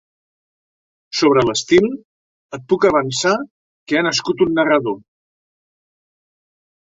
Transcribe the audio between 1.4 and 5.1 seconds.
l'estil, et puc avançar que "ha nascut un narrador".